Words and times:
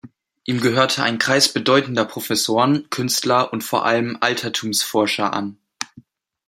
Ihm 0.45 0.61
gehörte 0.61 1.03
ein 1.03 1.19
Kreis 1.19 1.53
bedeutender 1.53 2.05
Professoren, 2.05 2.89
Künstler 2.89 3.53
und 3.53 3.63
vor 3.63 3.85
allem 3.85 4.17
Altertumsforscher 4.19 5.31
an. 5.31 5.59